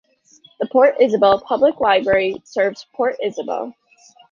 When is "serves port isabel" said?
2.43-3.75